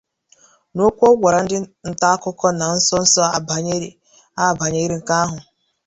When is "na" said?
2.59-2.65